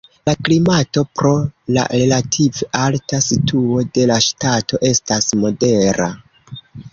[0.27, 1.33] La klimato pro
[1.75, 6.11] la relative alta situo de la ŝtato estas modera.